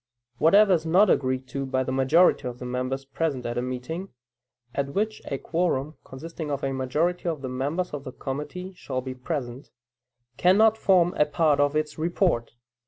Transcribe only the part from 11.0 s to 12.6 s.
a part of its report.